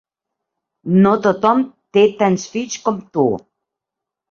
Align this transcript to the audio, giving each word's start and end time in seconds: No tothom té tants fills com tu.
No 1.03 1.11
tothom 1.27 1.61
té 1.99 2.07
tants 2.23 2.49
fills 2.55 2.81
com 2.89 3.01
tu. 3.19 3.29